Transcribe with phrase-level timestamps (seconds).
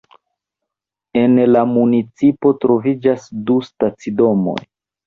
[1.23, 4.61] En la municipo troviĝas du stacidomoj.